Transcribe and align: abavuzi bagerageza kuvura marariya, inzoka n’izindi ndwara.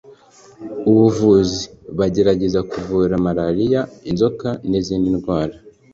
abavuzi 0.89 1.63
bagerageza 1.97 2.59
kuvura 2.71 3.13
marariya, 3.25 3.81
inzoka 4.09 4.47
n’izindi 4.69 5.07
ndwara. 5.17 5.55